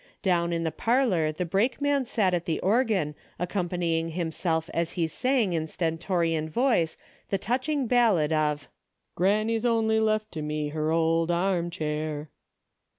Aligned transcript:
Down 0.23 0.51
in 0.51 0.63
the 0.63 0.71
parlor 0.71 1.31
the 1.31 1.45
brake 1.45 1.79
man 1.79 2.05
sat 2.05 2.33
at 2.33 2.45
the 2.45 2.59
organ 2.61 3.13
accom 3.39 3.69
panying 3.69 4.13
himself 4.13 4.67
as 4.73 4.93
he 4.93 5.05
sang 5.05 5.53
in 5.53 5.67
stentorian 5.67 6.49
voice 6.49 6.97
the 7.29 7.37
touching 7.37 7.85
ballad 7.85 8.33
of 8.33 8.67
"Granny's 9.13 9.63
only 9.63 9.99
left 9.99 10.31
to 10.31 10.41
me 10.41 10.69
her 10.69 10.89
old 10.89 11.29
armchair." 11.29 12.29